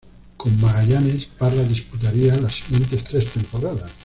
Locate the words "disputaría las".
1.61-2.53